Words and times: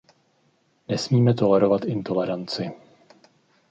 Nesmíme 0.87 1.33
tolerovat 1.33 1.85
intoleranci. 1.85 2.71